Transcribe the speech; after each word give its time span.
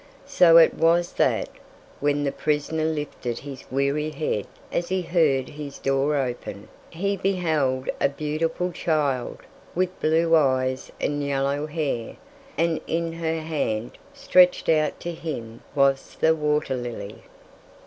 So 0.25 0.57
it 0.57 0.73
was 0.73 1.13
that 1.13 1.47
when 1.99 2.23
the 2.23 2.31
prisoner 2.31 2.85
lifted 2.85 3.37
his 3.37 3.63
weary 3.69 4.09
head 4.09 4.47
as 4.71 4.89
he 4.89 5.03
heard 5.03 5.49
his 5.49 5.77
door 5.77 6.15
open, 6.15 6.69
he 6.89 7.15
beheld 7.15 7.87
a 7.99 8.09
beautiful 8.09 8.71
child 8.71 9.41
with 9.75 9.99
blue 9.99 10.35
eyes 10.35 10.91
and 10.99 11.23
yellow 11.23 11.67
hair, 11.67 12.15
and 12.57 12.81
in 12.87 13.13
her 13.13 13.41
hand 13.41 13.91
stretched 14.11 14.69
out 14.69 14.99
to 15.01 15.11
him 15.11 15.61
was 15.75 16.17
the 16.19 16.33
water 16.33 16.75
lily. 16.75 17.21